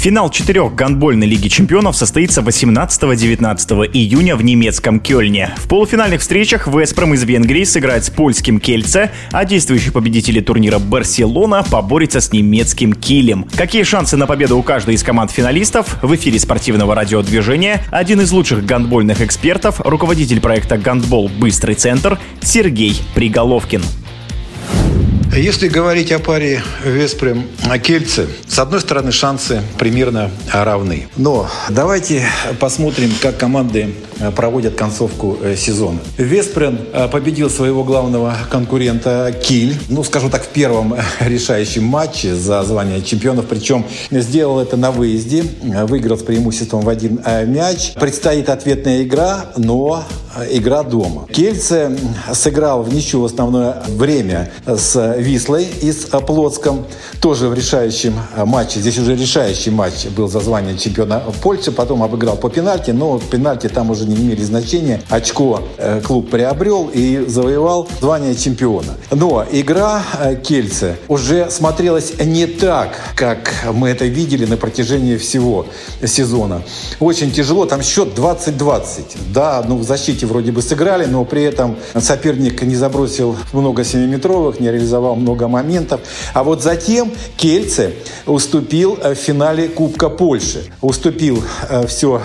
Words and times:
Финал 0.00 0.30
четырех 0.30 0.74
гандбольной 0.74 1.26
Лиги 1.26 1.48
чемпионов 1.48 1.94
состоится 1.94 2.40
18-19 2.40 3.90
июня 3.92 4.34
в 4.34 4.42
немецком 4.42 4.98
Кёльне. 4.98 5.50
В 5.58 5.68
полуфинальных 5.68 6.22
встречах 6.22 6.66
Веспром 6.68 7.12
из 7.12 7.22
Венгрии 7.24 7.64
сыграет 7.64 8.06
с 8.06 8.08
польским 8.08 8.60
Кельце, 8.60 9.10
а 9.30 9.44
действующий 9.44 9.90
победитель 9.90 10.42
турнира 10.42 10.78
Барселона 10.78 11.66
поборется 11.70 12.22
с 12.22 12.32
немецким 12.32 12.94
Килем. 12.94 13.46
Какие 13.54 13.82
шансы 13.82 14.16
на 14.16 14.26
победу 14.26 14.56
у 14.56 14.62
каждой 14.62 14.94
из 14.94 15.02
команд 15.02 15.32
финалистов? 15.32 15.98
В 16.00 16.14
эфире 16.14 16.38
спортивного 16.38 16.94
радиодвижения 16.94 17.84
один 17.90 18.22
из 18.22 18.32
лучших 18.32 18.64
гандбольных 18.64 19.20
экспертов, 19.20 19.82
руководитель 19.82 20.40
проекта 20.40 20.78
«Гандбол. 20.78 21.28
Быстрый 21.28 21.74
центр» 21.74 22.18
Сергей 22.40 22.98
Приголовкин. 23.14 23.82
Если 25.36 25.68
говорить 25.68 26.10
о 26.10 26.18
паре 26.18 26.62
Веспрем-Кельце, 26.84 28.26
с 28.48 28.58
одной 28.58 28.80
стороны, 28.80 29.12
шансы 29.12 29.62
примерно 29.78 30.30
равны. 30.52 31.08
Но 31.16 31.48
давайте 31.68 32.28
посмотрим, 32.58 33.12
как 33.22 33.36
команды 33.38 33.94
проводят 34.34 34.74
концовку 34.74 35.38
э, 35.42 35.56
сезона. 35.56 35.98
Веспрен 36.18 36.78
э, 36.92 37.08
победил 37.08 37.48
своего 37.48 37.84
главного 37.84 38.36
конкурента 38.50 39.32
Киль, 39.42 39.76
ну, 39.88 40.04
скажу 40.04 40.28
так, 40.28 40.44
в 40.44 40.48
первом 40.48 40.94
решающем 41.20 41.84
матче 41.84 42.34
за 42.34 42.62
звание 42.62 43.02
чемпионов, 43.02 43.46
причем 43.46 43.86
сделал 44.10 44.60
это 44.60 44.76
на 44.76 44.90
выезде, 44.90 45.44
выиграл 45.62 46.18
с 46.18 46.22
преимуществом 46.22 46.82
в 46.82 46.88
один 46.88 47.20
э, 47.24 47.46
мяч. 47.46 47.94
Предстоит 47.94 48.48
ответная 48.48 49.02
игра, 49.02 49.46
но 49.56 50.04
игра 50.50 50.82
дома. 50.82 51.26
Кельце 51.32 51.96
сыграл 52.32 52.82
в 52.82 52.92
ничью 52.92 53.20
в 53.22 53.24
основное 53.24 53.82
время 53.88 54.50
с 54.66 55.16
Вислой 55.18 55.66
из 55.80 56.06
Плотском, 56.26 56.86
тоже 57.20 57.48
в 57.48 57.54
решающем 57.54 58.14
матче. 58.36 58.80
Здесь 58.80 58.98
уже 58.98 59.16
решающий 59.16 59.70
матч 59.70 60.06
был 60.06 60.28
за 60.28 60.40
звание 60.40 60.76
чемпиона 60.76 61.22
Польши, 61.42 61.72
потом 61.72 62.02
обыграл 62.02 62.36
по 62.36 62.50
пенальти, 62.50 62.90
но 62.90 63.18
пенальти 63.18 63.68
там 63.68 63.90
уже 63.90 64.06
не 64.10 64.16
имели 64.16 64.42
значения. 64.42 65.00
Очко 65.08 65.62
э, 65.78 66.00
клуб 66.04 66.30
приобрел 66.30 66.90
и 66.92 67.24
завоевал 67.26 67.88
звание 68.00 68.34
чемпиона. 68.34 68.94
Но 69.10 69.44
игра 69.50 70.02
э, 70.18 70.36
Кельце 70.36 70.96
уже 71.08 71.50
смотрелась 71.50 72.14
не 72.24 72.46
так, 72.46 72.90
как 73.14 73.52
мы 73.72 73.88
это 73.88 74.06
видели 74.06 74.46
на 74.46 74.56
протяжении 74.56 75.16
всего 75.16 75.66
сезона. 76.04 76.62
Очень 76.98 77.30
тяжело, 77.30 77.66
там 77.66 77.82
счет 77.82 78.16
20-20. 78.16 79.32
Да, 79.32 79.64
ну 79.66 79.78
в 79.78 79.84
защите 79.84 80.26
вроде 80.26 80.52
бы 80.52 80.62
сыграли, 80.62 81.06
но 81.06 81.24
при 81.24 81.42
этом 81.42 81.76
соперник 81.98 82.62
не 82.62 82.76
забросил 82.76 83.36
много 83.52 83.84
семиметровых, 83.84 84.60
не 84.60 84.70
реализовал 84.70 85.16
много 85.16 85.48
моментов. 85.48 86.00
А 86.34 86.42
вот 86.42 86.62
затем 86.62 87.12
Кельце 87.36 87.94
уступил 88.26 88.96
в 88.96 89.14
финале 89.14 89.68
Кубка 89.68 90.08
Польши. 90.08 90.64
Уступил 90.80 91.42
э, 91.68 91.86
все 91.86 92.22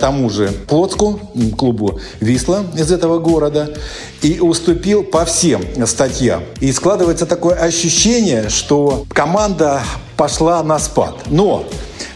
тому 0.00 0.30
же 0.30 0.48
Плотску, 0.66 1.20
клубу 1.56 2.00
«Висла» 2.20 2.64
из 2.76 2.90
этого 2.90 3.18
города 3.18 3.74
и 4.22 4.40
уступил 4.40 5.02
по 5.02 5.24
всем 5.24 5.62
статьям. 5.86 6.42
И 6.60 6.72
складывается 6.72 7.26
такое 7.26 7.54
ощущение, 7.54 8.48
что 8.48 9.04
команда 9.10 9.82
пошла 10.16 10.62
на 10.62 10.78
спад. 10.78 11.14
Но 11.30 11.66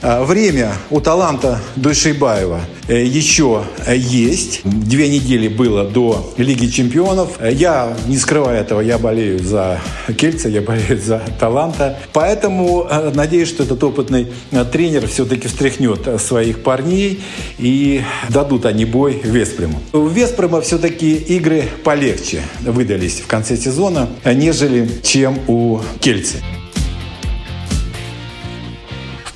а, 0.00 0.24
время 0.24 0.72
у 0.90 1.00
таланта 1.00 1.60
Душейбаева 1.74 2.60
э, 2.86 3.04
еще 3.04 3.64
есть. 3.88 4.60
Две 4.64 5.08
недели 5.08 5.48
было 5.48 5.84
до 5.84 6.32
Лиги 6.36 6.66
чемпионов. 6.66 7.30
Я, 7.42 7.96
не 8.06 8.16
скрывая 8.16 8.60
этого, 8.60 8.80
я 8.80 8.98
болею 8.98 9.40
за 9.42 9.80
Кельца, 10.16 10.48
я 10.48 10.60
болею 10.62 11.00
за 11.00 11.20
таланта. 11.40 11.98
Поэтому 12.12 12.86
э, 12.88 13.10
надеюсь, 13.12 13.48
что 13.48 13.64
этот 13.64 13.82
опытный 13.82 14.28
э, 14.52 14.64
тренер 14.64 15.08
все-таки 15.08 15.48
встряхнет 15.48 16.20
своих 16.20 16.62
парней 16.62 17.20
и 17.58 18.02
дадут 18.28 18.66
они 18.66 18.84
бой 18.84 19.20
Веспрему. 19.24 19.80
У 19.92 20.06
Веспрема 20.06 20.60
все-таки 20.60 21.14
игры 21.14 21.64
полегче 21.82 22.42
выдались 22.60 23.20
в 23.20 23.26
конце 23.26 23.56
сезона, 23.56 24.08
нежели 24.24 24.88
чем 25.02 25.38
у 25.48 25.80
Кельца 26.00 26.36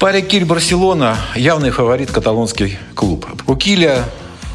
паре 0.02 0.20
Киль-Барселона 0.20 1.16
явный 1.36 1.70
фаворит 1.70 2.10
каталонский 2.10 2.76
клуб. 2.96 3.24
У 3.46 3.54
Киля 3.54 4.02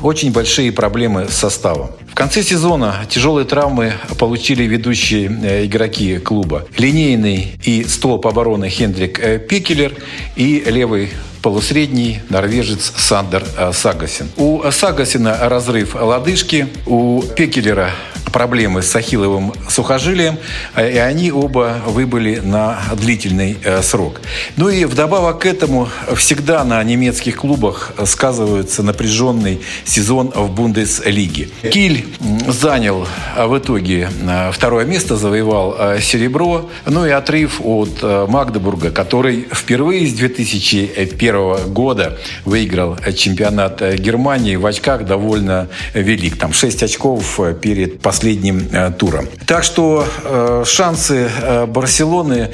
очень 0.03 0.34
большие 0.34 0.74
проблемы 0.74 1.30
с 1.30 1.35
составом. 1.35 1.91
В 2.12 2.16
конце 2.16 2.44
сезона 2.44 3.06
тяжелые 3.09 3.46
травмы 3.46 3.94
получили 4.19 4.63
ведущие 4.63 5.31
э, 5.41 5.66
игроки 5.66 6.18
клуба. 6.18 6.66
Линейный 6.78 7.57
и 7.63 7.86
столб 7.86 8.28
обороны 8.28 8.68
Хендрик 8.68 9.22
э, 9.22 9.40
Пекелер 9.40 9.94
и 10.36 10.66
левый 10.68 11.12
полусредний 11.41 12.19
норвежец 12.28 12.91
Сандер 12.97 13.46
э, 13.57 13.72
Сагасин. 13.72 14.28
У 14.36 14.69
Сагасина 14.69 15.38
разрыв 15.47 15.96
лодыжки, 15.96 16.68
у 16.86 17.22
Пекелера 17.22 17.91
проблемы 18.32 18.82
с 18.82 18.96
ахилловым 18.96 19.54
сухожилием, 19.70 20.38
э, 20.76 20.94
и 20.94 20.98
они 20.98 21.32
оба 21.32 21.82
выбыли 21.86 22.42
на 22.44 22.80
длительный 22.96 23.58
э, 23.64 23.82
срок. 23.82 24.22
Ну 24.56 24.70
и 24.70 24.86
вдобавок 24.86 25.40
к 25.40 25.46
этому 25.46 25.90
всегда 26.16 26.64
на 26.64 26.84
немецких 26.84 27.38
клубах 27.38 27.94
сказывается 28.06 28.84
напряженный 28.84 29.62
сезон 29.86 30.32
в 30.34 30.52
Бундеслиге. 30.52 31.50
Киль 31.72 32.06
занял 32.48 33.08
э, 33.36 33.46
в 33.46 33.58
итоге 33.58 34.10
второе 34.52 34.86
место, 34.86 35.16
завоевал 35.16 36.00
серебро, 36.00 36.70
ну 36.86 37.06
и 37.06 37.10
отрыв 37.10 37.62
от 37.64 38.02
Магдебурга, 38.04 38.92
который 38.92 39.48
впервые 39.52 40.08
с 40.08 40.14
2001 40.14 41.74
года 41.74 42.18
выиграл 42.46 42.98
чемпионат 43.16 43.82
Германии 43.96 44.56
в 44.56 44.66
очках 44.66 45.06
довольно 45.06 45.70
велик. 45.94 46.38
Там 46.38 46.54
6 46.54 46.84
очков 46.84 47.40
перед 47.62 48.00
последним 48.00 48.17
последним 48.18 48.68
э, 48.72 48.92
туром. 48.98 49.28
Так 49.46 49.64
что 49.64 50.08
э, 50.24 50.64
шансы 50.66 51.30
э, 51.30 51.66
Барселоны 51.68 52.50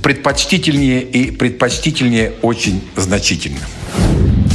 предпочтительнее 0.00 1.02
и 1.02 1.32
предпочтительнее 1.32 2.34
очень 2.40 2.80
значительно. 2.94 3.58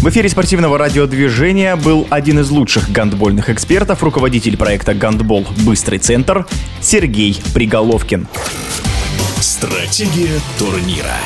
В 0.01 0.07
эфире 0.07 0.29
спортивного 0.29 0.77
радиодвижения 0.77 1.75
был 1.75 2.07
один 2.09 2.39
из 2.39 2.49
лучших 2.49 2.89
гандбольных 2.91 3.49
экспертов, 3.49 4.03
руководитель 4.03 4.55
проекта 4.55 4.93
«Гандбол. 4.93 5.45
Быстрый 5.65 5.99
центр» 5.99 6.45
Сергей 6.79 7.41
Приголовкин. 7.53 8.27
Стратегия 9.41 10.39
турнира. 10.57 11.17